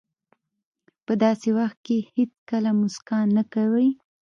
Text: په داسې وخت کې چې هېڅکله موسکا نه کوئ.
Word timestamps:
په 1.05 1.13
داسې 1.23 1.49
وخت 1.57 1.77
کې 1.85 1.97
چې 2.03 2.07
هېڅکله 2.15 2.69
موسکا 2.79 3.19
نه 3.35 3.43
کوئ. 3.53 3.89